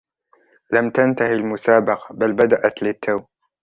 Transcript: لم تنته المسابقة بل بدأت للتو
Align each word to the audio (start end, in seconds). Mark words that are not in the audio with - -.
لم 0.71 0.89
تنته 0.91 1.27
المسابقة 1.27 2.07
بل 2.13 2.33
بدأت 2.33 2.83
للتو 2.83 3.21